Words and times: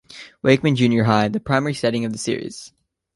Wakeman 0.41 0.75
Junior 0.75 1.03
High 1.03 1.27
The 1.27 1.39
primary 1.39 1.75
setting 1.75 2.05
of 2.05 2.11
the 2.11 2.17
series. 2.17 2.73